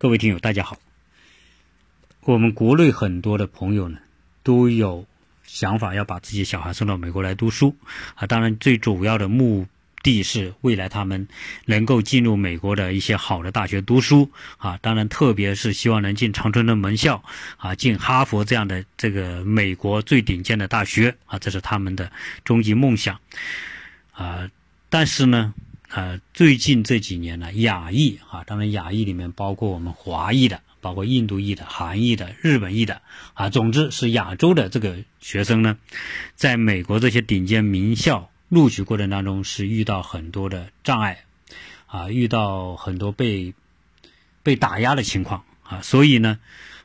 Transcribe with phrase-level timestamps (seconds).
[0.00, 0.78] 各位听友，大家好。
[2.22, 3.98] 我们国内很多的朋友呢，
[4.42, 5.04] 都有
[5.44, 7.76] 想法要把自己小孩送到美国来读书
[8.14, 8.26] 啊。
[8.26, 9.66] 当然，最主要的目
[10.02, 11.28] 的是未来他们
[11.66, 14.78] 能够进入美国的一些好的大学读书啊。
[14.80, 17.22] 当然，特别是希望能进常春藤门校
[17.58, 22.10] 啊，进哈佛这样的这个美国最顶尖的大学啊，这是他们的
[22.42, 23.20] 终极梦想
[24.12, 24.48] 啊。
[24.88, 25.52] 但是呢。
[25.92, 33.02] 呃，最近这几年呢，亚裔啊，当然亚裔里面包括我们华裔的，包括印度裔的、韩裔的、日本裔的
[33.34, 35.78] 啊，总之是亚洲的这个学生呢，
[36.36, 41.24] 在美国这些顶尖名校录取过程当中是遇到很多的障碍
[41.86, 43.52] 啊，遇到很多被
[44.44, 46.38] 被打压的情况啊，所以呢，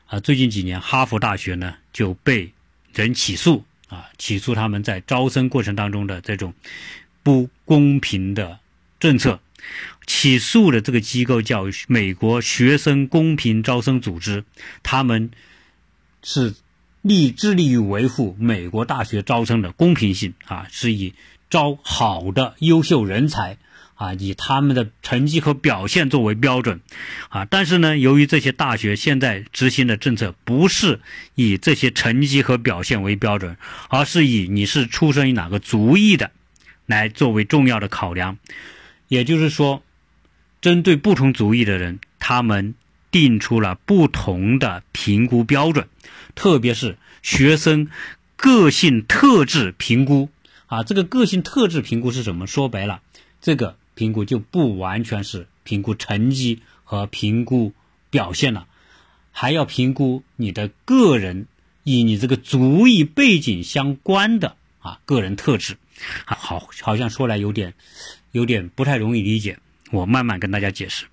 [0.08, 2.52] 啊，最近几年哈佛大学呢就被
[2.92, 6.52] 人起诉啊，起诉他们在招生过程当中的这种
[7.22, 8.58] 不公平的。
[8.98, 9.40] 政策
[10.06, 14.44] 起诉的这个机构叫美国学生公平招生组织，
[14.82, 15.30] 他们
[16.22, 16.54] 是
[17.02, 21.14] 力致力于维护美国大学招生的公平性啊，是以
[21.50, 23.58] 招好的优秀人才
[23.94, 26.80] 啊，以他们的成绩和表现作为标准
[27.28, 27.44] 啊。
[27.44, 31.00] 但是呢，由于这些大学现在执行的政策不是
[31.34, 33.56] 以这些成绩和表现为标准，
[33.88, 36.30] 而是以你是出生于哪个族裔的
[36.86, 38.38] 来作为重要的考量。
[39.08, 39.82] 也就是说，
[40.60, 42.74] 针对不同族裔的人，他们
[43.10, 45.88] 定出了不同的评估标准，
[46.34, 47.88] 特别是学生
[48.34, 50.28] 个性特质评估
[50.66, 50.82] 啊。
[50.82, 52.46] 这个个性特质评估是什么？
[52.46, 53.00] 说白了，
[53.40, 57.72] 这个评估就不完全是评估成绩和评估
[58.10, 58.66] 表现了，
[59.30, 61.46] 还要评估你的个人
[61.84, 65.76] 与你这个族裔背景相关的啊个人特质。
[66.24, 67.72] 好，好像说来有点。
[68.36, 69.58] 有点不太容易理解，
[69.90, 71.06] 我慢慢跟大家解释。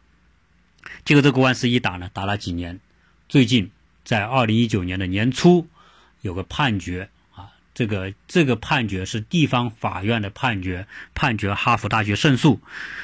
[1.06, 2.82] 结果这个官司一打呢，打了几年。
[3.30, 3.72] 最近
[4.04, 5.66] 在二零一九年的年初，
[6.20, 10.86] 有个判决啊，这个这个判决是地方法院的判决，
[11.16, 12.60] 判决哈佛大学胜诉，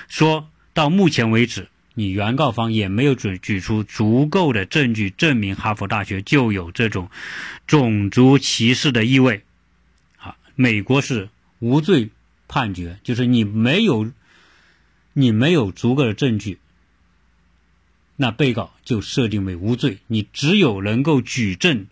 [0.09, 7.09] 说到目前为止，你原告方也没有举举出足够的证据证明哈佛大学就有这种
[7.65, 9.45] 种族歧视的意味。
[10.17, 11.29] 啊，美国是
[11.59, 12.09] 无罪。
[12.49, 14.11] 判决就是你没有，
[15.13, 16.59] 你没有足够的证据，
[18.17, 19.99] 那被告就设定为无罪。
[20.07, 21.85] 你只有能够举证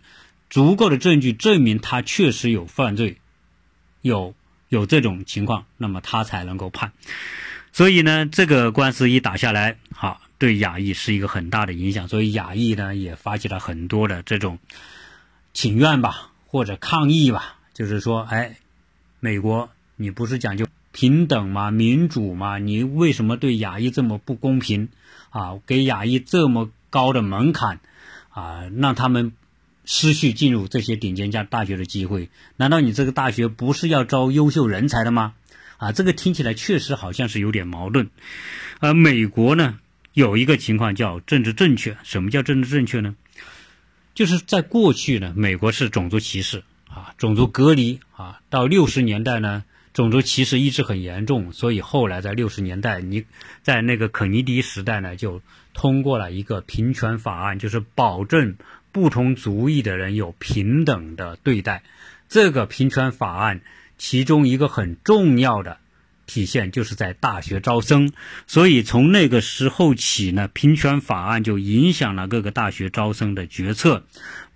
[0.50, 3.20] 足够的证据证明他确实有犯罪，
[4.02, 4.34] 有
[4.68, 6.92] 有这种情况，那么他才能够判。
[7.72, 12.08] 所以呢，这个官司一打下来，好，对亚裔是一个很大的影响。
[12.08, 14.58] 所以亚裔呢也发起了很多的这种
[15.54, 18.58] 请愿吧，或者抗议吧，就是说，哎，
[19.20, 19.70] 美国。
[20.00, 21.72] 你不是讲究平等吗？
[21.72, 22.60] 民主吗？
[22.60, 24.90] 你为什么对亚裔这么不公平
[25.32, 25.60] 啊？
[25.66, 27.80] 给亚裔这么高的门槛
[28.30, 29.34] 啊，让他们
[29.86, 32.30] 失去进入这些顶尖家大学的机会？
[32.58, 35.34] 难道你这个大学不是要招优秀人才的吗？
[35.78, 38.10] 啊，这个听起来确实好像是有点矛盾。
[38.80, 39.80] 而美国呢，
[40.14, 41.98] 有一个情况叫政治正确。
[42.04, 43.16] 什么叫政治正确呢？
[44.14, 49.64] 就是在过去呢，美国是种族歧视啊，种族隔离啊，到六十年代呢。
[49.98, 53.26] 种族歧视一直很严重，所以后来在六十年代，你
[53.64, 55.42] 在那个肯尼迪时代呢，就
[55.74, 58.58] 通过了一个平权法案，就是保证
[58.92, 61.82] 不同族裔的人有平等的对待。
[62.30, 63.62] 这个平权法案
[63.98, 65.80] 其中一个很重要的
[66.28, 68.14] 体现就是在大学招生，
[68.46, 74.06] 所以从那个时候起呢，平权法案就影响了各个大学招生的决策，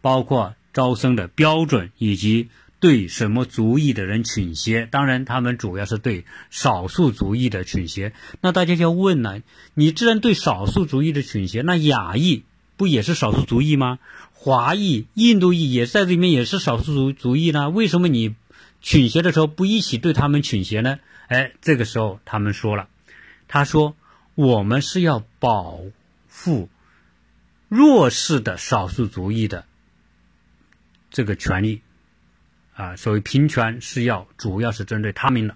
[0.02, 2.50] 包括招生的标准以及。
[2.82, 4.88] 对什么族裔的人倾斜？
[4.90, 8.12] 当然，他们主要是对少数族裔的倾斜。
[8.42, 9.40] 那大家就要问了：
[9.76, 12.44] 你既然对少数族裔的倾斜，那亚裔
[12.78, 14.00] 不也是少数族裔吗？
[14.34, 17.70] 华裔、印度裔也在这里面也是少数族族裔呢？
[17.70, 18.36] 为什么你
[18.82, 20.98] 倾斜的时候不一起对他们倾斜呢？
[21.28, 22.90] 哎，这个时候他们说了，
[23.48, 23.96] 他说
[24.34, 25.80] 我们是要保
[26.32, 26.68] 护
[27.70, 29.66] 弱势的少数族裔的
[31.12, 31.82] 这个权利。
[32.74, 35.56] 啊，所谓平权是要主要是针对他们的，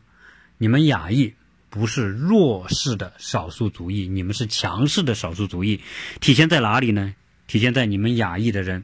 [0.57, 1.33] 你们亚裔
[1.69, 5.81] 不是弱势的少数族裔，你们是强势的少数族裔，
[6.19, 7.15] 体现在哪里呢？
[7.47, 8.83] 体现在你们亚裔的人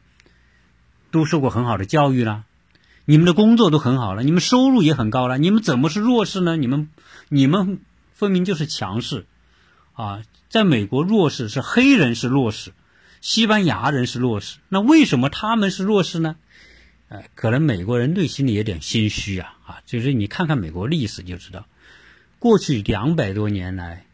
[1.09, 2.43] 都受过很好的教育了，
[3.05, 6.57] 你们的工作都很好了，你们收入也很高了，你们怎么是弱势呢？
[6.57, 6.89] 你们
[7.29, 7.79] 你们
[8.13, 9.25] 分明就是强势
[9.93, 10.21] 啊！
[10.49, 12.73] 在美国，弱势是黑人是弱势，
[13.21, 16.35] 西班牙人是弱势，那为什么他们是弱势呢？
[17.11, 21.67] 呃，可能美国人内心里有点心虚啊，啊，就是你看看美国历史就知道，
[22.39, 24.05] 过去两百多年来，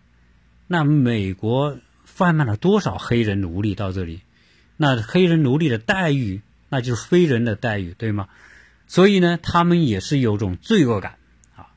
[0.65, 4.21] 那美国贩卖了多少黑人奴隶到这里？
[4.77, 8.29] 那黑人奴隶的待遇，那就是非人的待遇，对吗？
[8.87, 11.17] 所以呢，他们也是有种罪恶感
[11.55, 11.67] 啊。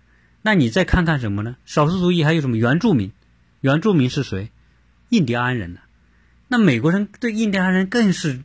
[0.40, 1.56] 那你再看看什么呢？
[1.66, 3.12] 少数族裔还有什么原住民？
[3.60, 4.48] 原住民是谁？
[5.10, 5.80] 印第安人呢？
[6.48, 8.40] 那美国人对印第安人更是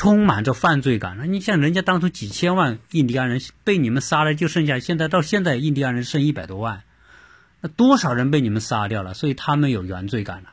[0.00, 1.18] 充满着犯罪感。
[1.18, 6.84] 那你像人家当初几千万印第安人被你们杀了，就剩下现在到现在印第安人剩一百多万，
[7.60, 9.12] 那多少人被你们杀掉了？
[9.12, 10.48] 所以他们有原罪感了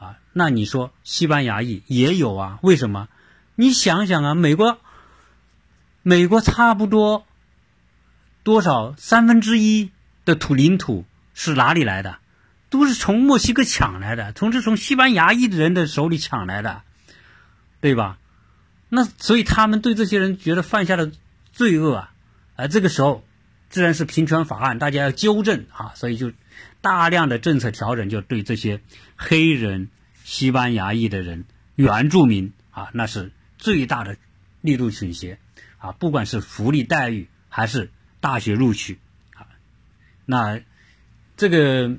[0.00, 0.16] 啊。
[0.32, 2.58] 那你说西班牙裔也有啊？
[2.62, 3.06] 为什么？
[3.54, 4.80] 你想想啊，美国。
[6.02, 7.24] 美国差不多
[8.42, 9.92] 多少三分之一
[10.24, 12.18] 的土领土是哪里来的？
[12.70, 16.82] 都是从墨西哥抢来的，从是从西班牙裔的人的手里抢来的，
[17.80, 18.18] 对吧？
[18.90, 21.10] 那所以他们对这些人觉得犯下的
[21.52, 22.12] 罪恶啊，
[22.56, 23.24] 而这个时候
[23.70, 26.32] 自然是平权法案，大家要纠正啊，所以就
[26.82, 28.82] 大量的政策调整，就对这些
[29.16, 29.88] 黑人、
[30.24, 31.46] 西班牙裔的人、
[31.76, 34.16] 原住民啊，那是最大的
[34.60, 35.38] 力度倾斜。
[35.78, 37.90] 啊，不管是福利待遇还是
[38.20, 38.98] 大学录取，
[39.32, 39.48] 啊，
[40.26, 40.60] 那
[41.38, 41.96] 这个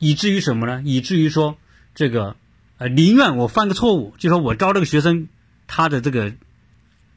[0.00, 0.82] 以至于什么呢？
[0.84, 1.56] 以至于说
[1.94, 2.36] 这个
[2.78, 5.28] 呃，宁愿我犯个错误，就说我招这个学生，
[5.66, 6.34] 他的这个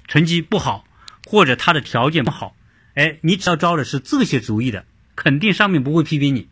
[0.08, 0.86] 成绩不好，
[1.26, 2.56] 或者他的条件不好，
[2.96, 4.86] 哎，你只要招的是这些主意的，
[5.16, 6.48] 肯定上面不会批评你，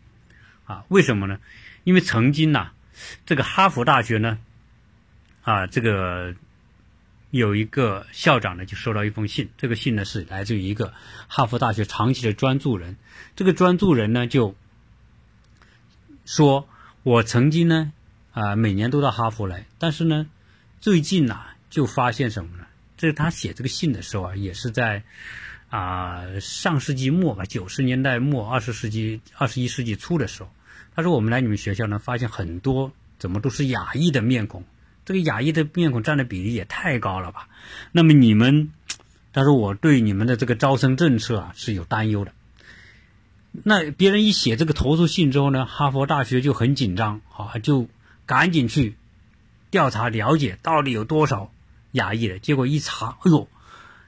[0.64, 1.38] 啊，为什么呢？
[1.84, 2.70] 因为曾经呐，
[3.26, 4.38] 这个哈佛大学呢，
[5.42, 6.34] 啊，这个。
[7.30, 9.50] 有一个校长呢，就收到一封信。
[9.58, 10.94] 这个信呢是来自于一个
[11.28, 12.96] 哈佛大学长期的专助人。
[13.36, 14.56] 这个专助人呢就
[16.24, 16.66] 说
[17.04, 17.92] ：“我曾经呢
[18.32, 20.26] 啊每年都到哈佛来，但是呢
[20.80, 22.64] 最近呐就发现什么呢？
[22.96, 25.02] 这他写这个信的时候啊，也是在
[25.70, 30.50] 啊上世纪末吧，九十年代末，二十世纪二十一世纪初的时候。
[30.94, 34.64] 他说我们来你们学校呢，发现很多怎么都是亚裔的面孔。”
[35.06, 37.48] 这个亚裔的面孔占的比例也太高了吧？
[37.92, 38.72] 那么你们，
[39.32, 42.32] 他说我对你们的这个招生政策啊是有担忧的。
[43.52, 47.88] 那别人一写这个投诉信之后呢，哈佛大学就很紧张啊，就
[48.26, 48.96] 赶紧去
[49.70, 51.50] 调查了解到底有多少
[51.92, 52.38] 亚裔的。
[52.38, 53.48] 结果一查，哎呦，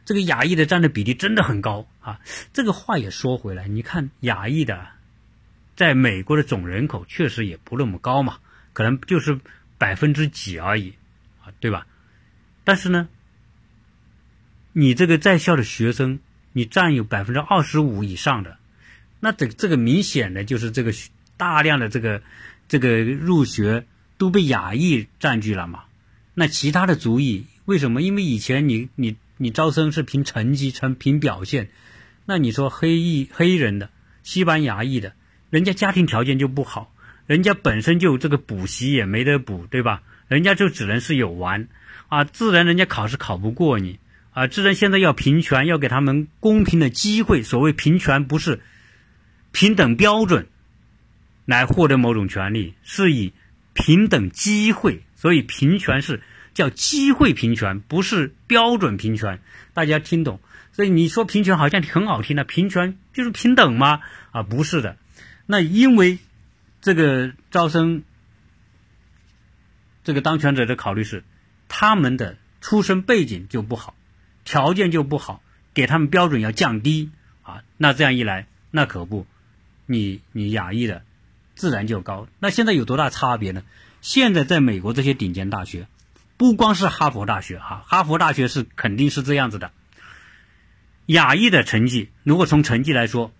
[0.04, 2.20] 这个亚裔的占的比例真的很高啊！
[2.52, 4.86] 这个话也说回来，你看亚裔的
[5.76, 8.38] 在美国的总人口确实也不那么高嘛，
[8.72, 9.40] 可能就是。
[9.80, 10.92] 百分之几而已，
[11.42, 11.86] 啊，对吧？
[12.64, 13.08] 但是呢，
[14.74, 16.20] 你这个在校的学生，
[16.52, 18.58] 你占有百分之二十五以上的，
[19.20, 20.92] 那这这个明显的就是这个
[21.38, 22.20] 大量的这个
[22.68, 23.86] 这个入学
[24.18, 25.84] 都被亚裔占据了嘛？
[26.34, 28.02] 那其他的族裔为什么？
[28.02, 31.70] 因为以前你你你招生是凭成绩、成凭表现，
[32.26, 33.90] 那你说黑裔黑人的、
[34.24, 35.12] 西班牙裔的，
[35.50, 36.92] 人家家庭条件就不好。
[37.28, 40.02] 人家本身就这个补习也没得补，对吧？
[40.26, 41.68] 人家就只能是有玩，
[42.08, 44.00] 啊，自然人家考试考不过你，
[44.32, 47.44] 啊，自然现在要平权，要给他们公平的机会。
[47.44, 48.58] 所谓平权，不是
[49.52, 50.48] 平等标准
[51.44, 53.32] 来获得某种权利，是以
[53.74, 55.02] 平等机会。
[55.14, 56.20] 所以平权是
[56.54, 59.40] 叫机会平权，不是标准平权。
[59.74, 60.40] 大家听懂？
[60.72, 64.00] 所以你说平权好像很好听的，平权就是平等吗？
[64.30, 64.96] 啊，不是的。
[65.46, 66.18] 那因为。
[66.82, 68.04] 这个招生，
[70.02, 71.24] 这个当权者的考虑是，
[71.68, 73.94] 他们的出身背景就不好，
[74.46, 75.42] 条件就不好，
[75.74, 77.10] 给他们标准要降低
[77.42, 77.64] 啊。
[77.76, 79.26] 那这样一来，那可不，
[79.84, 81.02] 你你亚裔的
[81.54, 82.28] 自然就高。
[82.38, 83.62] 那现在有多大差别呢？
[84.00, 85.86] 现在在美国这些顶尖大学，
[86.40, 89.72] 不光是哈佛大学哈，哈佛大学是肯定是这样子的。
[91.04, 93.30] 亚裔的成绩，如果从成绩来说，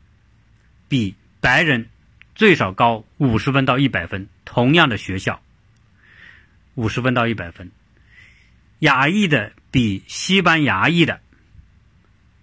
[0.86, 1.88] 比白人。
[2.34, 5.40] 最少高五十分到一百分，同样的学校，
[6.74, 7.70] 五十分到一百分，
[8.80, 11.20] 亚裔的比西班牙裔的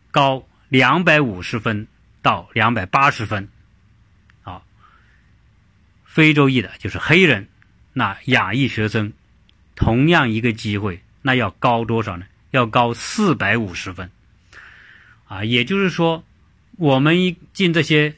[0.09, 1.87] 高两百五十分
[2.23, 3.49] 到两百八十分，
[4.43, 4.63] 啊，
[6.03, 7.47] 非洲裔的就是黑人，
[7.93, 9.13] 那亚裔学生
[9.77, 12.25] 同样一个机会，那要高多少呢？
[12.51, 14.09] 要高四百五十分，
[15.27, 16.25] 啊，也就是说，
[16.77, 18.15] 我们一进这些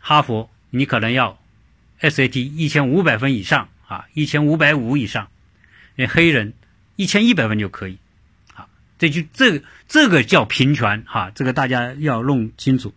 [0.00, 0.48] 哈佛。
[0.74, 1.38] 你可能要
[2.00, 5.28] SAT 一千五百分以上啊，一千五百五以上，
[5.96, 6.54] 那黑人
[6.96, 7.98] 一千一百分就可以，
[8.54, 8.68] 啊，
[8.98, 12.94] 这就这这个叫平权哈，这个大家要弄清楚。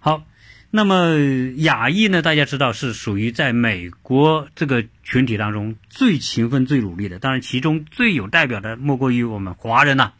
[0.00, 0.24] 好，
[0.70, 1.16] 那么
[1.56, 10.12] 亚裔呢，大家知道是属于在美国这个群体当中最勤奋、最努力的，当然其中最有代表的莫过于我们华人呐，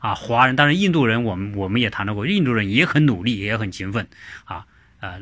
[0.00, 4.08] 啊，华人，当然印度人我们我们也谈到过，印度人也很努力，也很勤奋，
[4.44, 4.66] 啊。
[5.00, 5.16] 啊，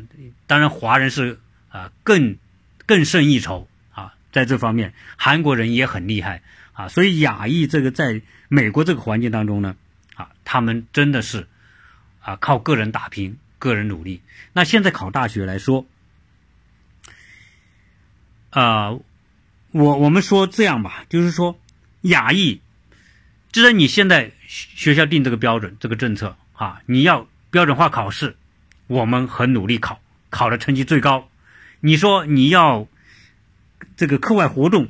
[0.49, 2.37] 当然，华人是啊更
[2.85, 4.39] 更胜一筹啊，在。
[4.39, 6.43] 在这方面，韩国人也很厉害
[6.73, 6.87] 啊。
[6.87, 9.75] 所以亚裔这个在美国这个环境当中呢，
[10.15, 11.49] 啊，他们真的是
[12.21, 14.23] 啊靠个人打拼、个人努力。
[14.53, 15.87] 那现在考大学来说，
[18.51, 18.93] 啊，
[19.71, 21.59] 我我们说这样吧，就是说
[22.03, 22.61] 亚裔，
[23.53, 28.37] 既然你现在学校定这个标准、这个政策啊，你要标准化考试，
[28.87, 30.01] 我们很努力考，
[30.31, 31.29] 考的成绩最高。
[31.81, 32.89] 你说你要
[33.97, 34.89] 这个课外活动、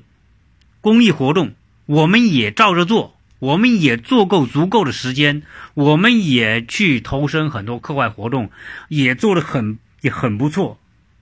[0.81, 1.55] 公益活动，
[1.87, 5.42] 我们也照着做，我们也做够足够的时间，
[5.75, 8.50] 我们也去投身很多课外活动，
[8.88, 10.78] 也做的很也很不错，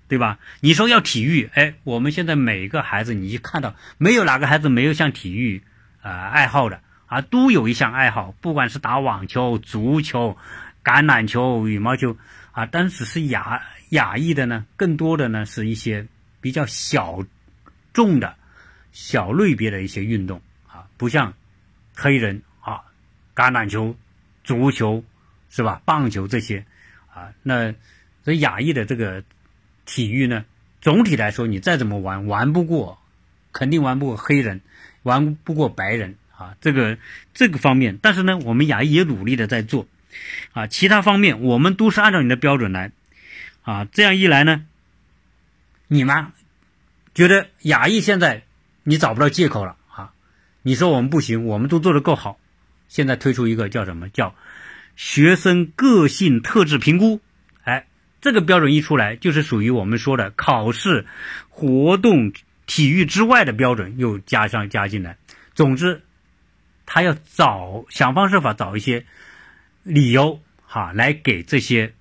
[0.08, 0.38] 对吧？
[0.60, 5.62] 你说要体育，哎，我们现在每个孩子，你一看到没有哪个孩子没有像体育
[6.02, 10.36] 啊爱好的啊，都有一项爱好，不管是打网球、足球、
[10.84, 12.16] 橄榄球、羽毛球
[12.52, 13.62] 啊，但只是亚。
[13.90, 16.08] 亚裔的呢，更多的呢是一些
[16.40, 17.24] 比较小
[17.92, 18.34] 众的
[18.90, 21.34] 小类别的一些运动啊，不像
[21.96, 22.82] 黑人啊，
[23.34, 23.96] 橄榄球、
[24.44, 25.02] 足球
[25.48, 25.80] 是吧？
[25.84, 26.66] 棒球这些
[27.12, 27.74] 啊，那
[28.22, 29.24] 所以亚裔的这个
[29.86, 30.44] 体育呢，
[30.80, 32.98] 总体来说你再怎么玩，玩不过，
[33.52, 34.60] 肯定玩不过黑人，
[35.02, 36.56] 玩不过白人啊。
[36.60, 36.98] 这个
[37.32, 39.88] 这个方面，但是呢，我们亚裔也努力的在做
[40.52, 42.92] 啊，其他方面我们都是按照你的标准来。
[43.62, 44.64] 啊，这样一来呢，
[45.88, 46.26] 你们
[47.14, 48.44] 觉得亚裔现在
[48.84, 49.76] 你找不到借口了？
[50.66, 52.40] 你说我们不行，我们都做得够好。
[52.88, 54.34] 现在推出一个叫什么叫
[54.96, 57.20] 学生个性特质评估？
[57.62, 57.86] 哎，
[58.20, 61.06] 这个标准一出来，就是属于我们说的考试、
[61.50, 62.32] 活动、
[62.66, 65.18] 体育之外的标准，又加上加进来。
[65.54, 66.02] 总之，
[66.84, 69.06] 他要找想方设法找一些
[69.84, 71.94] 理由哈，来给这些。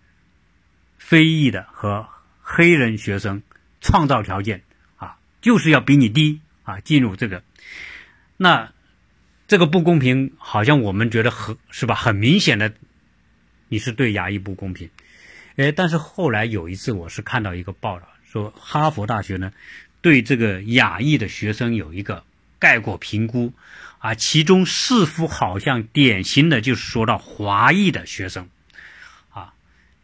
[0.98, 2.08] 非裔的和
[2.42, 3.44] 黑人学生
[3.80, 4.64] 创造条件
[4.96, 7.44] 啊，就是要比你低啊，进入这个。
[8.38, 8.72] 那
[9.48, 11.96] 这个不公平，好像我们觉得很是吧？
[11.96, 12.74] 很明显的，
[13.70, 14.90] 你是对亚裔不公平。
[15.56, 19.52] 哎，但是后来有一次，我是看到一个报道，说哈佛大学呢
[20.02, 22.24] 对这个亚裔的学生有一个
[22.60, 23.54] 概括评估
[24.00, 28.50] 啊，其中似乎好像典型的就是说到华裔的学生
[29.30, 29.54] 啊，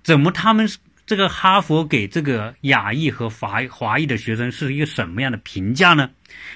[0.04, 0.70] 怎么他们？
[1.12, 6.10] 这个哈佛给这个亚裔和华华裔的学生是一个什么样的评价呢？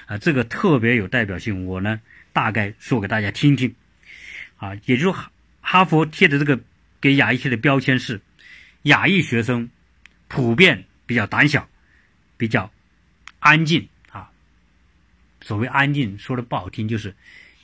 [0.06, 2.00] 啊，这个特别有代表性，我呢
[2.32, 3.74] 大概说给大家听听。
[4.56, 6.58] 啊，也就是哈哈佛贴的这个
[7.02, 8.22] 给亚裔贴的标签是，
[8.84, 9.68] 亚裔学生
[10.26, 11.68] 普遍比较胆小，
[12.38, 12.72] 比较
[13.38, 14.30] 安静啊。
[15.42, 17.14] 所谓安静，说的不好听，就是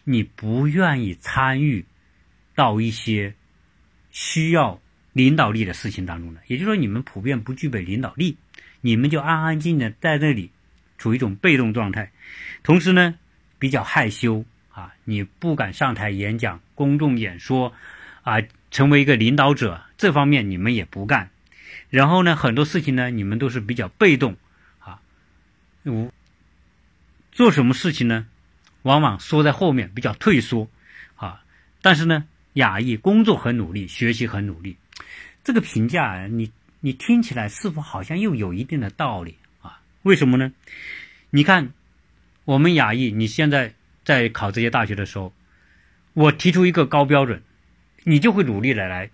[0.04, 1.87] 你不愿意参与
[2.54, 3.34] 到一些
[4.11, 4.78] 需要。
[5.12, 8.37] 领导力的事情当中呢，也就是说你们普遍不具备领导力，
[8.81, 10.50] 你们就安安静静的在这里，
[10.97, 12.11] 处于一种被动状态，
[12.62, 13.14] 同时呢
[13.59, 17.75] 比较害羞啊，你不敢上台演讲、公众演说
[18.23, 18.40] 啊，
[18.71, 21.28] 成为一个领导者，这方面你们也不干。
[21.90, 24.37] 然后呢，很多事情呢你们都是比较被动
[24.78, 24.99] 啊，
[25.83, 26.11] 我
[27.33, 28.26] 做什么事情呢，
[28.83, 30.69] 往往缩在后面，比较退缩
[31.16, 31.42] 啊。
[31.83, 34.76] 但是呢，雅意工作很努力，学习很努力。
[35.44, 39.80] 这个评价，你你听起来似乎好像又有一定的道理啊？
[40.02, 40.52] 为什么呢？
[41.30, 41.72] 你看，
[42.44, 45.32] 我们亚裔，你现在在考这些大学的时候，
[46.12, 47.42] 我提出一个高标准，
[48.04, 49.11] 你就会努力的来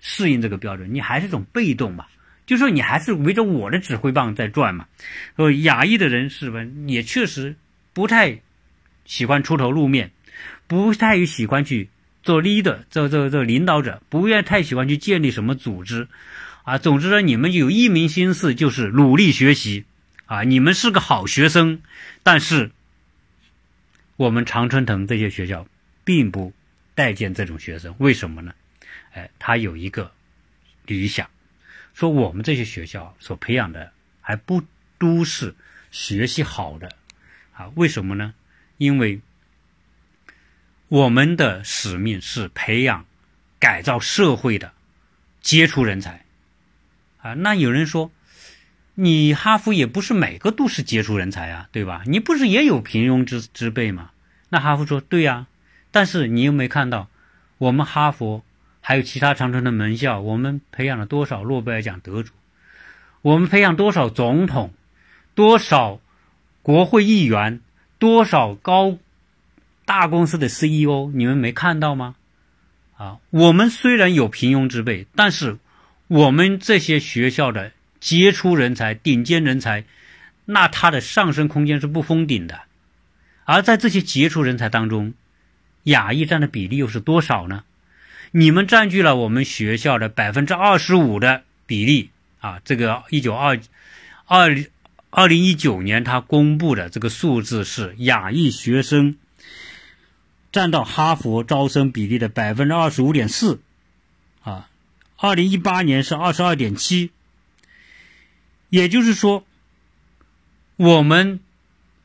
[0.00, 2.06] 适应这个标准，你还是种被动嘛？
[2.46, 4.86] 就说你还是围着我的指挥棒在转嘛？
[5.36, 6.64] 呃，亚裔的人是吧？
[6.86, 7.54] 也确实
[7.92, 8.40] 不太
[9.04, 10.10] 喜欢出头露面，
[10.66, 11.90] 不太于喜欢去。
[12.22, 16.08] 做 leader，做做做领导者，不愿太喜欢去建立什么组织，
[16.64, 19.84] 啊，总之呢，你们有一门心思就是努力学习，
[20.26, 21.80] 啊，你们是个好学生，
[22.22, 22.70] 但是
[24.16, 25.66] 我们常春藤这些学校
[26.04, 26.52] 并不
[26.94, 28.52] 待见这种学生，为什么呢？
[29.12, 30.12] 哎，他有一个
[30.84, 31.30] 理想，
[31.94, 34.62] 说我们这些学校所培养的还不
[34.98, 35.54] 都是
[35.90, 36.90] 学习好的，
[37.52, 38.34] 啊，为什么呢？
[38.76, 39.20] 因为。
[40.88, 43.04] 我们的使命是培养、
[43.58, 44.72] 改造社会的
[45.42, 46.24] 杰出人才，
[47.20, 48.10] 啊，那有人说，
[48.94, 52.02] 你哈佛也不是每个都是杰出人才啊，对吧？
[52.06, 54.12] 你不是也有平庸之之辈吗？
[54.48, 55.46] 那哈佛说，对呀，
[55.90, 57.08] 但是你有没看到，
[57.58, 58.42] 我们哈佛
[58.80, 62.32] 还有其他长城的门校，我们培养了多少诺贝尔奖得主？
[63.20, 64.72] 我们培养多少总统？
[65.34, 66.00] 多少
[66.62, 67.60] 国会议员？
[67.98, 68.96] 多少高？
[69.88, 72.14] 大公司的 CEO，你们没看到吗？
[72.98, 75.56] 啊，我们虽然有平庸之辈，但是
[76.08, 79.84] 我们这些学校的杰出人才、顶尖人才，
[80.44, 82.60] 那他的上升空间是不封顶的。
[83.44, 85.14] 而在这些杰出人才当中，
[85.84, 87.64] 亚裔占的比例又是多少呢？
[88.30, 92.60] 你们占据了我们学校的百分之二十五的比例啊！
[92.62, 93.58] 这个一九二
[94.26, 94.54] 二
[95.08, 99.16] 二零一九年他公布的这个数字是亚裔学生
[100.50, 103.60] 占到哈佛招生比例的百分之二十五点四
[104.42, 104.68] 啊，
[105.16, 107.10] 二零一八年是二十二点七，
[108.68, 109.44] 也就是说，
[110.76, 111.40] 我们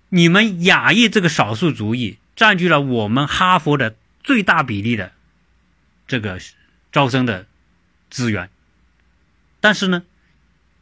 [0.10, 5.12] 你们亚裔这个少数族裔占据了我们哈佛的最大比例的。
[6.06, 6.38] 这个
[6.92, 7.48] 招生的
[8.10, 8.50] 资源，
[9.62, 10.04] 但是呢，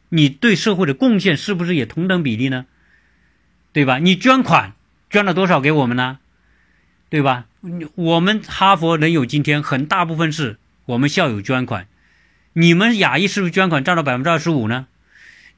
[0.08, 2.66] 你对社会的贡献是不是也同等比例呢？
[3.72, 3.98] 对吧？
[3.98, 4.74] 你捐款
[5.10, 6.18] 捐了多少给我们呢？
[7.12, 7.44] 对吧？
[7.94, 11.86] 我们哈佛能有今天，很大部分是我们校友捐款。
[12.54, 14.86] 你们亚裔是不是捐款占到百分之二十五呢？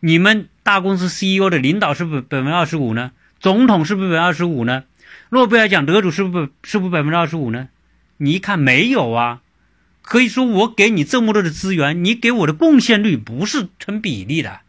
[0.01, 3.13] 你们大公司 CEO 的领导是不是百分之二十五呢？
[3.39, 4.83] 总统是不是百分之二十五呢？
[5.29, 7.69] 诺贝尔奖得主是不是是不是百分之二十五呢？
[8.17, 9.43] 你一看没有啊。
[10.03, 14.63] 可以说，我给你这么多的资源，你给我的贡献率不是成比例的。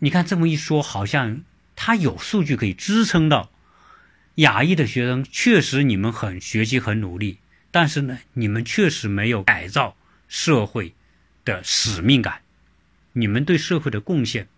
[0.00, 1.40] 你看这么一说，好像
[1.76, 3.48] 他有数据可以支撑到
[4.40, 7.38] 亚裔的学生确实你们很学习很努力，
[7.70, 9.96] 但是呢，你们确实没有改造
[10.28, 10.94] 社会
[11.44, 12.40] 的使命感，
[13.12, 14.48] 你们对社会的贡献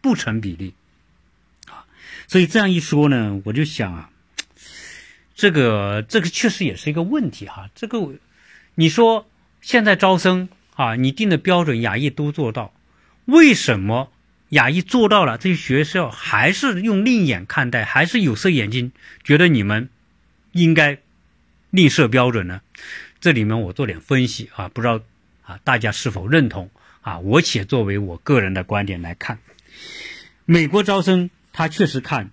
[0.00, 0.74] 不成比例
[1.66, 1.86] 啊。
[2.28, 4.10] 所以这样一说呢，我就想啊，
[5.34, 8.14] 这个这个确实也是一个问题哈，这个。
[8.76, 9.28] 你说
[9.60, 12.72] 现在招生啊，你定的标准亚裔都做到，
[13.26, 14.10] 为什么
[14.50, 18.92] 亚裔做到了，这些学校还是用另眼看待，还是有色眼镜，
[19.24, 19.88] 觉得你们
[20.52, 20.98] 应该
[21.70, 22.60] 另设标准呢？
[23.20, 25.00] 这里面我做点分析啊，不知道
[25.42, 26.70] 啊大家是否认同
[27.02, 27.18] 啊？
[27.18, 29.38] 我且作为我个人的观点来看，
[30.46, 32.30] 美国招生他确实看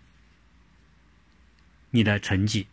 [1.91, 2.67] 你的成绩。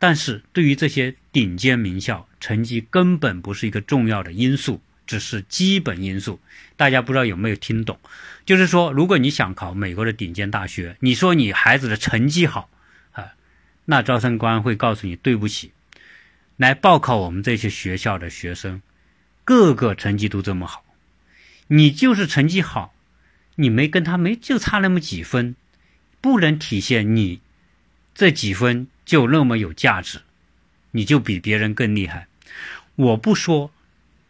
[0.00, 6.38] 但是对于这些顶尖名校，成绩根本不是一个重要的因素，只是基本因素。
[6.76, 7.98] 大家不知道有没有听懂？
[8.46, 12.70] 就是说，如果你想考美国的顶尖大学，你说你孩子的成绩好
[13.10, 13.32] 啊，
[13.86, 15.72] 那招生官会告诉你，对不起，
[16.56, 18.80] 来报考我们这些学校的学生，
[19.42, 20.84] 个个成绩都这么好，
[21.66, 22.94] 你就是成绩好，
[23.56, 25.56] 你没跟他没就差那么几分，
[26.20, 27.40] 不能体现你
[28.14, 28.86] 这几分。
[29.08, 30.20] 就那么有价值，
[30.90, 32.26] 你就比别人更厉害。
[32.94, 33.72] 我不说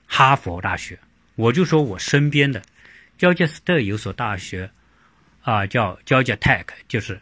[0.09, 0.99] 哈佛大学，
[1.37, 2.63] 我就说我身边的
[3.19, 4.71] 乔治斯特有所大学，
[5.43, 7.21] 啊，叫乔治亚 Tech，就是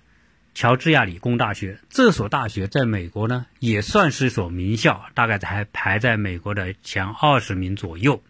[0.55, 1.79] 乔治亚理工大学。
[1.90, 8.22] 这所大学在美国呢，也算是一所名校，大概还排在美国的前二十名左右。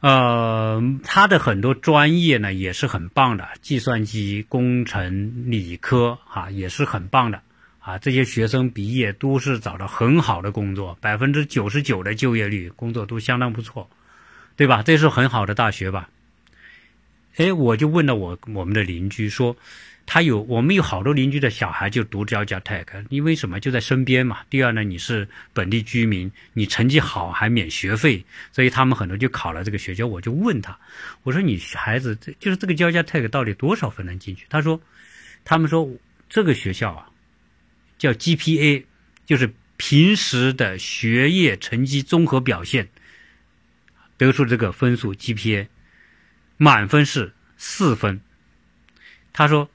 [0.00, 7.40] 呃，它的很多专业呢也是很棒的，计算机工程、理科啊也是很棒的
[7.84, 7.98] 啊。
[7.98, 13.88] 这些学生毕业都是找到很好的工作，百分之九十九的就业率，工作都相当不错，
[14.56, 14.82] 对吧？
[14.82, 16.08] 这是很好的大学吧？
[17.36, 19.56] 哎，我就问了我我们的邻居说。
[20.06, 23.58] 他有，我们有好多邻居的小孩就读 Georgia Tech，因为什么？
[23.58, 24.40] 就在身边嘛。
[24.50, 30.06] 第二呢，你是本地居民，你成绩好还免学费，所以他们很多就考了这个学校。
[30.06, 30.78] 我就问他，
[31.22, 34.44] 我说你孩子这就是这个 Georgia Tech 到底多少分能进去？
[34.50, 34.78] 他说，
[35.42, 35.88] 他们说
[36.28, 37.08] 这个学校啊，
[38.04, 38.84] 叫 GPA，
[39.24, 42.90] 就是平时的学业成绩综合表现
[44.18, 45.68] 得出这个分数 GPA，
[46.56, 48.20] 满分是四分。
[49.32, 49.70] 他说。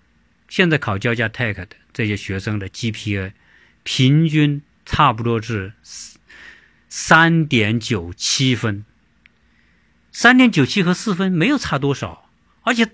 [0.51, 3.33] 现在考交加 Tech 的这些学生的 GPA
[3.83, 5.73] 平均差不多是
[6.87, 8.83] 三点九七分，
[10.11, 12.31] 三点九七和四分没有差多少，
[12.63, 12.89] 而且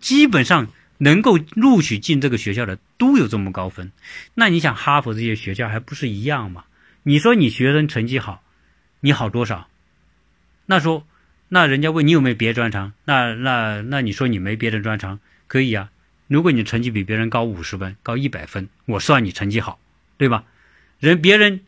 [0.00, 3.90] 基本上能够录取进这个学校的都有这么高分。
[4.34, 6.64] 那你想哈佛这些学校还不是一样吗？
[7.02, 8.42] 你说你学生成绩好，
[9.00, 9.68] 你好多少？
[10.66, 11.06] 那说
[11.48, 12.92] 那人家问你有没有别的专长？
[13.04, 15.90] 那那那你说你没别的专长，可以啊。
[16.26, 19.78] 如果你成绩比别人高五十分、高一百分，我算你成绩好，
[20.18, 20.44] 对吧？
[21.00, 21.60] 人别人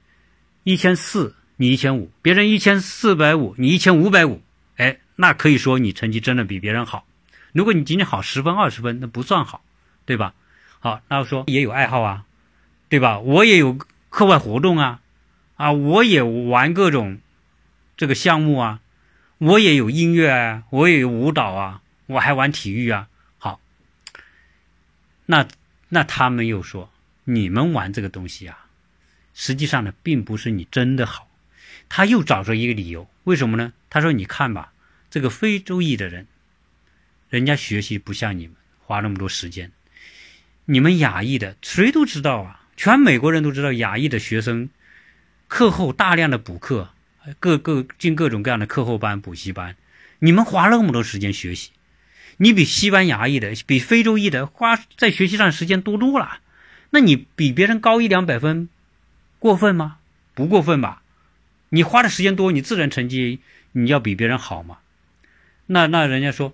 [0.64, 4.42] 一千四，你一千五；别人一千四百五，你一千五百五。
[4.76, 7.06] 哎，那可以说你成绩真的比别人好。
[7.52, 9.62] 如果你仅仅好十分、二十分，那不算好，
[10.04, 10.34] 对吧？
[10.78, 12.24] 好，那我说也有爱好啊，
[12.88, 13.18] 对吧？
[13.18, 15.00] 我也有课外活动啊，
[15.56, 17.20] 啊，我也玩各种
[17.96, 18.80] 这个项目啊，
[19.38, 23.08] 我也有音乐啊，我也有舞蹈啊，我还玩体育啊。
[23.38, 23.60] 好
[25.26, 25.46] 那
[25.88, 26.90] 那他们又说，
[27.24, 28.66] 你们玩这个东西啊，
[29.34, 31.28] 实际上呢，并不是你真的好。
[31.88, 33.72] 他又找出一个理由，为什么呢？
[33.90, 34.72] 他说：“你看吧，
[35.10, 36.28] 这个非洲裔的人，
[37.30, 39.70] 人家学习不像你们花那么多时间。
[40.66, 44.68] 你们亚裔的谁都知道啊，全美国人都知道亚裔的学生
[45.48, 46.90] 课后大量的补课，
[47.38, 49.76] 各个进各种各样的课后班、补习班。
[50.18, 51.70] 你们花那么多时间学习，
[52.36, 56.40] 你比西班牙裔的、比非洲裔的花在学习上时间多多了。
[56.90, 58.68] 那你比别人高一两百分，
[59.38, 59.98] 过分吗？
[60.34, 61.02] 不过分吧？
[61.68, 63.38] 你花的时间多，你自然成绩
[63.70, 64.78] 你要比别人好嘛。
[65.66, 66.52] 那那人家说，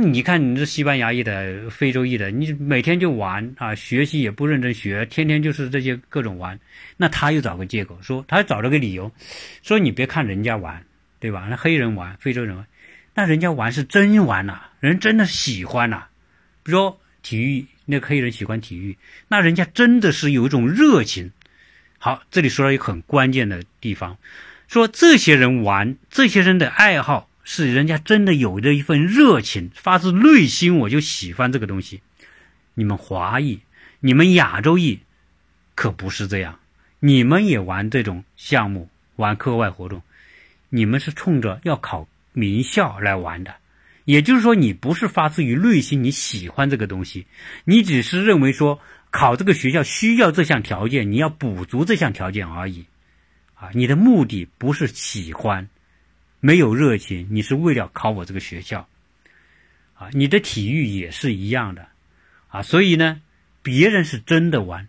[0.00, 6.58] 你看你这西班牙裔的、非洲裔的，你每天就玩啊，学习也不认真学，天天就是这些各种玩。
[6.96, 9.12] 那他又找个借口说，他找了个理由，
[9.62, 10.84] 说你别看人家玩。
[11.20, 11.46] 对吧？
[11.48, 12.66] 那黑人玩，非洲人玩，
[13.14, 16.06] 那人家玩是真玩呐，人真的喜欢呐。
[16.64, 21.30] 比如说体育，那黑人喜欢体育，那人家真的是有一种热情。
[21.98, 24.18] 好，这里说到一个很关键的地方，
[24.66, 32.00] 说这些人玩，这些人的爱好是人家真的有着一份热情，发自内心我就喜欢这个东西。
[32.74, 33.60] 你们华裔，
[34.00, 35.00] 你们亚洲裔，
[35.74, 36.58] 可不是这样，
[37.00, 40.02] 你们也玩这种项目，玩课外活动。
[40.70, 43.54] 你们是冲着要考名校来玩的，
[44.06, 47.26] 也就是说，你不是发自于内心你喜欢这个东西，
[47.64, 52.86] 你只是认为说考这个学校需要这项条件，你要补足这项条件而已，
[53.52, 55.68] 啊，你的目的不是喜欢，
[56.44, 58.88] 没有热情，你是为了考我这个学校，
[59.94, 61.86] 啊，你的体育也是一样的，
[62.48, 63.22] 啊，所以呢，
[63.62, 64.88] 别人是真的玩，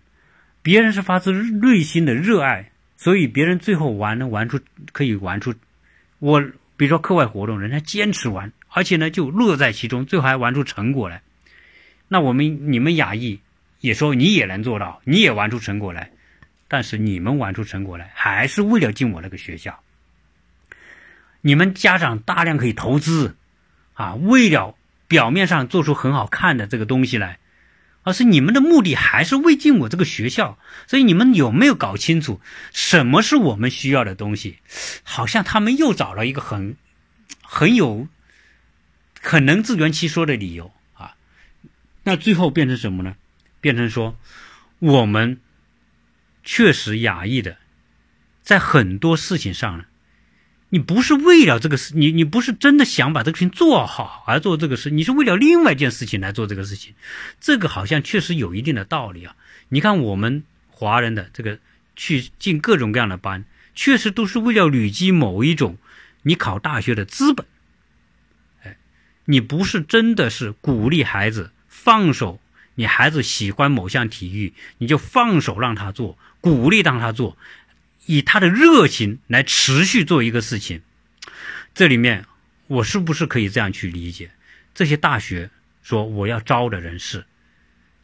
[0.64, 4.60] 别人是发自内心的热爱，所以别人最后玩能玩出
[4.94, 5.54] 可以玩出。
[6.18, 6.42] 我
[6.76, 11.22] 比如说课外活动，人家坚持玩，而且呢就乐在其中，最后还玩出成果来。
[12.08, 13.40] 那我们你们雅艺
[13.80, 16.10] 也说你也能做到，你也玩出成果来，
[16.68, 19.83] 但是你们玩出成果来还是为了进我那个学校。
[21.44, 23.38] 你们家长大量可以投资
[23.94, 24.76] 啊，为了
[25.08, 27.40] 表面上做出很好看的这个东西来。
[28.06, 32.42] 而是你们的目的还是为进我这个学校，所以你们有没有搞清楚
[32.74, 34.58] 什么是我们需要的东西？
[35.04, 36.76] 好像他们又找了一个很
[37.42, 38.10] 很有
[39.22, 41.16] 很能自圆其说的理由啊。
[42.04, 43.16] 那最后变成什么呢？
[43.62, 44.18] 变成说
[44.80, 45.40] 我们
[46.44, 47.56] 确实亚裔的，
[48.42, 49.86] 在很多事情上呢。
[50.74, 56.96] 你不是为了这个事，你你不是真的想把这个事情做好而做这个事，你是为了另外一件事情来做这个事情，
[57.40, 59.36] 这个好像确实有一定的道理啊。
[59.70, 61.60] 你看我们华人的这个
[61.96, 65.78] 去进各种各样的班，确实都是为了累积某一种
[66.24, 67.46] 你考大学的资本。
[68.64, 68.76] 哎，
[69.26, 72.40] 你不是真的是鼓励孩子放手，
[72.74, 77.38] 你孩子喜欢某项体育，你就放手让他做，鼓励让他做。
[78.06, 80.82] 以他的热情来持续做一个事情，
[81.74, 82.26] 这里面
[82.68, 84.32] 我是不是可以这样去理解？
[84.74, 85.50] 这些大学
[85.84, 87.26] 说我要招的人是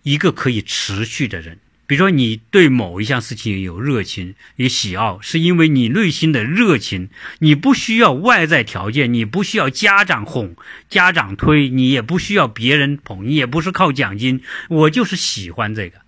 [0.04, 1.58] 一个可以持续的人，
[1.88, 7.10] 比如说你对某一项事情有热情、有喜好，是因为你内心的热情，
[7.40, 10.56] 你不需要外在条件，你不需要家长哄、
[10.88, 16.02] 家长推，你也不需要别人捧，你也不是靠奖金，我就是喜欢这个。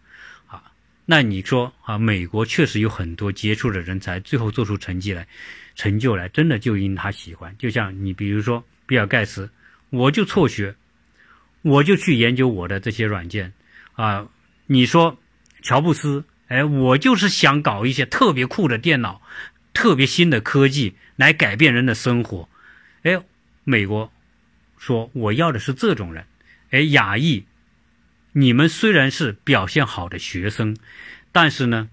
[1.11, 5.27] 那你说啊，美国确实有很多杰出的人才，最后做出成绩来、
[5.75, 7.53] 成就来，真的就因他喜欢。
[7.59, 9.49] 就像你，比如说比尔盖茨，
[9.89, 10.73] 我就辍学，
[11.63, 13.51] 我就去研究我的这些软件
[13.91, 14.25] 啊。
[14.67, 15.19] 你说
[15.61, 19.21] 乔布斯，哎，我就是想搞一些特别酷的电脑、
[19.73, 22.47] 特别新的科技来改变人的生活。
[23.03, 23.21] 哎，
[23.65, 24.09] 美国
[24.77, 26.25] 说我要的是这种人，
[26.69, 27.43] 哎，亚裔。
[28.33, 30.77] 你们虽然是表现好的学生，
[31.31, 31.89] 但是呢，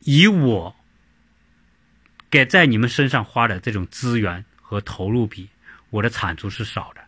[0.00, 0.76] 以我
[2.30, 5.48] 给在你们身上花的这种资源和投入比，
[5.90, 7.00] 我的产出是少的，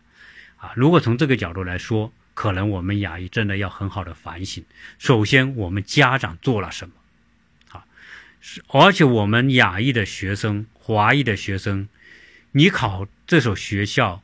[0.57, 4.63] 啊，如果从这个角度来说，可能我们亚裔真的要很好的反省。
[4.97, 6.95] 首先，我们家长做了什么？
[7.71, 7.85] 啊，
[8.41, 11.87] 是而且我们亚裔的学生、华裔的学生，
[12.51, 14.23] 你考这所学校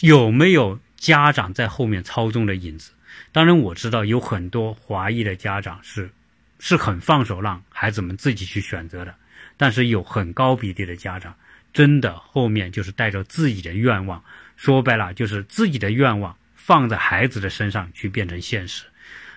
[0.00, 2.92] 有没有家长在后面操纵的影子？
[3.32, 6.10] 当然我知道有很多华裔的家长是
[6.58, 9.14] 是很放手让孩子们自己去选择的，
[9.56, 11.34] 但是有很高比例的家长
[11.72, 14.22] 真的后面就是带着自己的愿望，
[14.56, 18.84] 说白了就是自己的愿望放在孩子的身上去变成现实，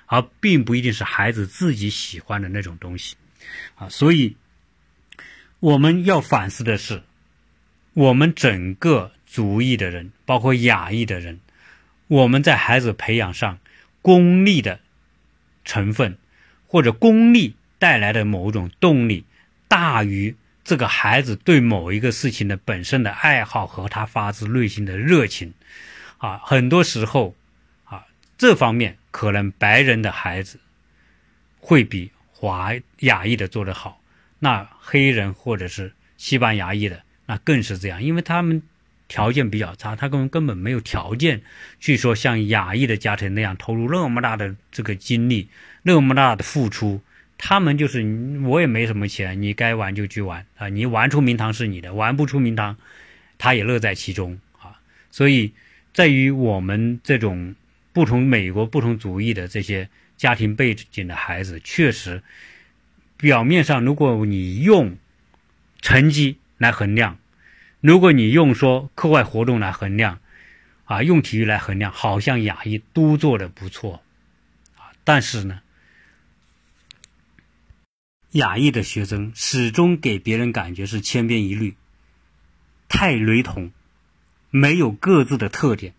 [0.07, 3.15] 而并不一定是孩子自己喜欢的那种东西
[3.75, 3.87] 啊。
[3.87, 4.35] 所以
[5.61, 7.01] 我们要反思的是，
[7.93, 11.39] 我们整个族裔的人，包括亚裔的人，
[12.07, 13.57] 我们在孩子培养上。
[14.05, 14.81] 功利的
[15.63, 16.19] 成分，
[16.67, 19.25] 或者功利带来的某种动力，
[19.67, 25.55] 大于这个孩子对某一个事情的本身的爱好和他发自内心的热情，
[26.19, 27.35] 啊，很多时候
[27.85, 28.05] 啊，
[28.37, 30.59] 这方面可能白人的孩子
[31.59, 33.99] 会比华亚裔的做得好，
[34.37, 38.61] 那黑人或者是西班牙裔的那更是这样，因为他们
[39.15, 41.41] 条件比较差，他根本根本没有条件
[41.79, 45.47] 去说像亚裔的家庭那样投入那么大的这个精力，
[45.83, 47.01] 那么大的付出。
[47.37, 48.03] 他们就是
[48.43, 50.67] 我也没什么钱，你该玩就去玩啊！
[50.67, 52.75] 你玩出名堂是你的，玩不出名堂，
[53.37, 54.79] 他也乐在其中啊！
[55.11, 55.53] 所以，
[55.93, 57.55] 在于我们这种
[57.93, 62.21] 不同美国不同族裔的这些家庭背景的孩子，确实，
[63.15, 64.97] 表面上如果你用
[65.79, 67.17] 成绩来衡量，
[67.85, 70.17] 如果你用说课外活动来衡量，
[70.85, 74.01] 啊，用体育来衡量，好像亚裔都做的不错
[74.75, 75.61] 啊，但是呢？
[78.31, 81.75] 亚裔的学生始终给别人感觉是千篇一律，
[82.89, 83.69] 太雷同，
[84.49, 85.93] 没有各自的特点。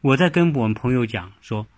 [0.00, 1.68] 我在跟我们朋友讲说，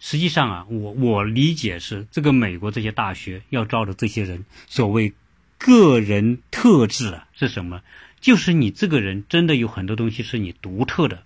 [0.00, 5.14] 实际上啊，我我理解是这个美国这些大学要招的这些人，所谓
[5.56, 7.80] 个人特质啊是什么？
[8.20, 11.22] 就是你这个人真的有很多东西是你独特的，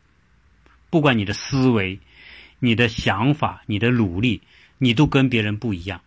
[0.90, 2.00] 不管你的思维、
[2.58, 4.42] 你的想法、你的努力，
[4.78, 6.00] 你都跟别人不一样。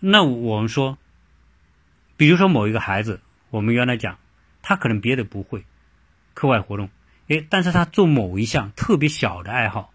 [0.00, 0.98] 那我们说。
[2.18, 4.16] 比如说某一个孩子，我们原来讲，
[4.62, 5.66] 他可能别的不会，
[6.32, 6.88] 课外活动，
[7.28, 9.92] 哎，但是他做某一项特别小的爱好，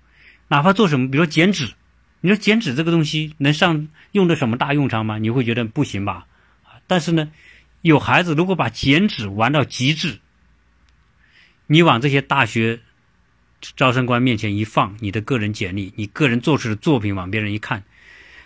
[0.48, 1.74] 哪怕做什么，比如说剪纸，
[2.20, 5.18] 你说剪纸这个东西能上用的什么大用场吗？
[5.18, 6.28] 你会觉得不行吧？
[6.86, 7.32] 但是呢，
[7.82, 10.20] 有孩子如果把剪纸玩到极致，
[11.68, 12.80] 你往这些大学
[13.76, 17.84] 招生官面前一放，你的个人简历，你个人做出的作品往别人一看，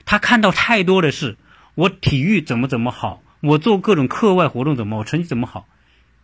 [0.06, 1.38] 他看到太多的是
[1.74, 3.22] 我体育怎么怎么好。
[3.42, 5.68] 我做各种课外活动怎么，我成绩怎么好？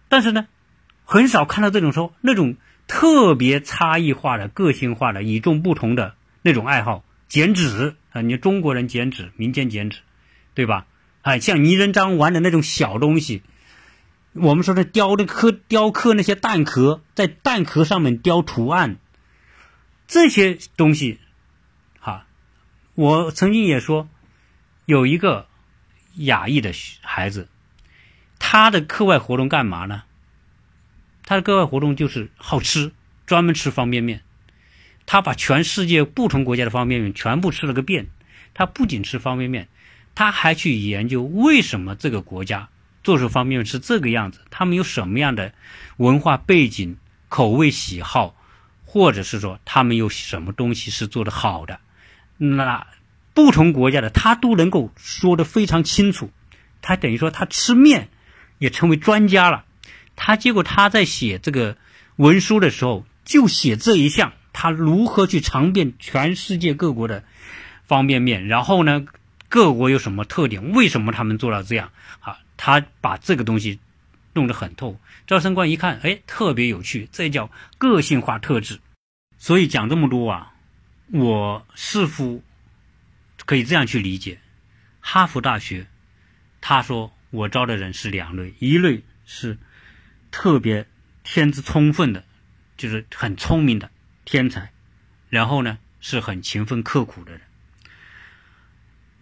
[0.10, 0.47] 但是呢，
[1.06, 2.56] 很少看到这种说那种
[2.88, 8.21] 特别差异化的、个性化的、与众不同的那种爱好，剪纸啊！
[8.21, 10.00] 你中国人剪纸，民间剪纸，
[10.56, 10.88] 对吧？
[11.21, 13.43] 哎，像泥人张玩的那种小东西，
[14.34, 18.97] 我们说的雕的刻、雕刻那些蛋壳，在蛋壳上面雕图案，
[20.07, 21.19] 这些东西，
[21.99, 22.25] 哈，
[22.95, 24.07] 我曾经也说
[24.86, 25.47] 有一个。
[26.15, 27.47] 亚裔的孩子，
[28.38, 30.03] 他的课外活动干嘛呢？
[31.23, 32.91] 他的课外活动就是好吃，
[33.25, 34.21] 专门吃方便面。
[35.05, 38.07] 他把全世界不同国家的方便面全部吃了个遍。
[38.53, 39.69] 他不仅吃方便面，
[40.15, 42.69] 他还去研究为什么这个国家
[43.04, 45.54] 做出方便面是这个样子，他们有什么样的
[45.97, 46.97] 文化背景、
[47.30, 48.36] 口味喜好，
[48.86, 51.80] 或者是说他们有什么东西是做得好的。
[52.38, 52.88] 那。
[53.34, 56.32] 不同国家的他都能够说得非常清楚，
[56.82, 58.10] 他等于说他吃面
[58.58, 59.63] 也成为专家了。
[60.17, 61.78] 他结果他在写这个
[62.17, 67.24] 文书的时候就写这一项，他如何去尝遍全世界各国的
[67.84, 69.06] 方便面，然后呢
[69.51, 71.91] 各国有什么特点，为什么他们做到这样？
[72.21, 73.79] 啊，他把这个东西
[74.33, 74.97] 弄得很透。
[75.27, 78.79] 招生官一看，哎，特别有趣，这叫个性化特质。
[79.37, 80.53] 所以讲这么多啊，
[81.11, 82.41] 我似乎。
[83.43, 84.39] 可以这样去理解，
[85.01, 85.87] 哈佛大学，
[86.61, 89.57] 他说我招的人是两类，一类是
[90.29, 90.87] 特别
[91.23, 92.23] 天资充分的，
[92.77, 93.89] 就是很聪明的
[94.23, 94.71] 天才，
[95.27, 97.41] 然后呢是很勤奋刻苦的人。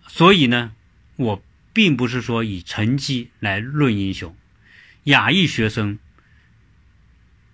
[0.09, 0.73] 所以呢，
[1.15, 1.41] 我
[1.71, 4.35] 并不是说以成绩来论英雄，
[5.05, 5.99] 亚裔学生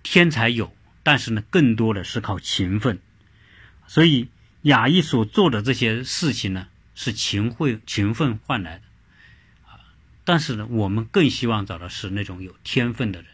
[0.02, 2.98] 天才有，但是呢更多的是靠勤奋，
[3.86, 4.30] 所以。
[4.66, 8.84] 亚裔所做的这些事情呢，是勤会勤奋换来的，
[9.68, 9.78] 啊，
[10.24, 13.30] 但是呢，我们更希望找的是那种有天分的人，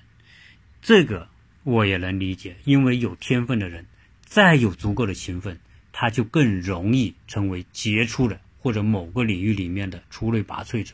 [0.82, 1.30] 这个
[1.64, 3.86] 我也能理解，因为有天分的人，
[4.26, 5.58] 再有足够的勤奋，
[5.94, 10.94] 他就更容易成为杰出的或者某个领域里面的出类拔萃者，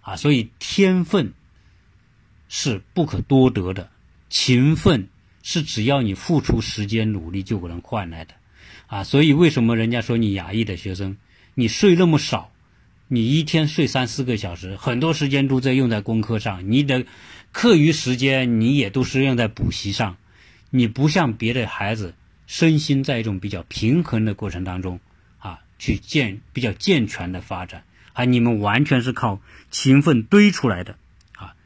[0.00, 1.32] 啊，所以天分
[2.48, 3.90] 是不可多得的，
[4.30, 5.08] 勤奋
[5.42, 8.34] 是只要你付出时间努力就能换来的。
[8.86, 11.16] 啊，所以为什么人家说你牙医的学生，
[11.54, 12.52] 你睡那么少，
[13.08, 17.04] 你一天睡三四个小时，很多时间都在用在功课上，你的
[17.52, 20.16] 课余时间你也都是用在补习上，
[20.70, 22.14] 你不像别的孩子，
[22.46, 25.00] 身心在一种比较平衡的过程当中，
[25.82, 29.40] 去健比较健全的发展，啊，你们完全是靠
[29.72, 30.96] 勤奋堆出来的，
[31.34, 31.56] 啊，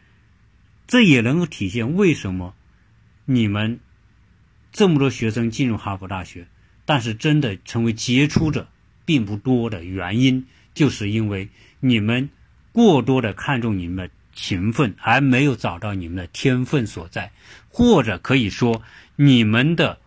[0.86, 2.54] 这也能够体现为什么
[3.26, 3.78] 你们
[4.72, 6.46] 这么多学生进入哈佛大学。
[6.86, 8.68] 但是，真的成为杰出者
[9.04, 11.50] 并不多的原因，就是因为
[11.80, 12.30] 你们
[12.72, 17.32] 过多的看重你们的勤奋，而没有找到你们的天分所在，
[17.68, 18.82] 或者可以说，
[19.16, 19.98] 你们的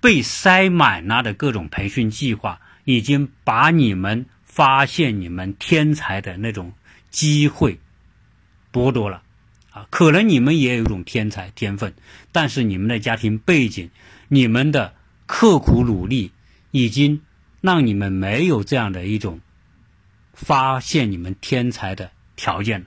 [0.00, 6.72] 被塞满了的各种培训计划，已经把你们发现你们天才的那种
[7.10, 7.78] 机会
[8.72, 9.22] 剥夺了。
[9.72, 11.92] 啊，可能你们也有一种天才天分，
[12.32, 13.90] 但是你们的家庭背景、
[14.28, 14.94] 你们的
[15.26, 16.32] 刻苦努力，
[16.70, 17.20] 已经
[17.60, 19.38] 让你们没有这样的一种
[20.32, 22.86] 发现你们天才的条件了。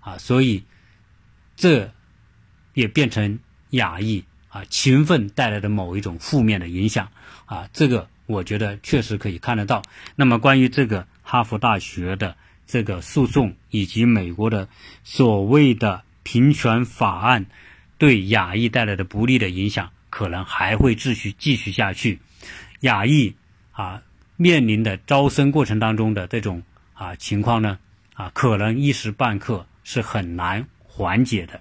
[0.00, 0.64] 啊，所以
[1.56, 1.90] 这
[2.74, 3.38] 也变成
[3.70, 7.08] 压抑啊勤奋带来的某一种负面的影响。
[7.46, 9.82] 啊，这个我觉得确实可以看得到。
[10.16, 12.36] 那么关于这个哈佛大学的。
[12.66, 14.70] 这个诉讼以及美国的
[15.02, 17.44] 所谓的平权法案
[17.98, 22.20] 对亚裔带来的不利的影响，可能还会继续继续下去。
[22.80, 23.36] 亚裔
[23.70, 24.02] 啊
[24.38, 26.62] 面临的招生过程当中的这种
[26.94, 27.78] 啊情况呢
[28.14, 31.60] 啊，可能一时半刻是很难缓解的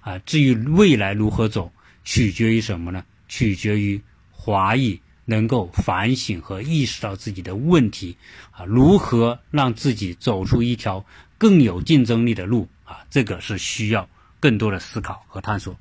[0.00, 0.20] 啊。
[0.20, 1.72] 至于未来如何走，
[2.04, 3.04] 取决于什么呢？
[3.26, 5.00] 取决于华裔。
[5.26, 8.16] 能够反省和意识到自己的问题，
[8.52, 11.04] 啊，如何让自己走出一条
[11.36, 14.08] 更有竞争力的路啊，这个是需要
[14.40, 15.76] 更多的思考和探索。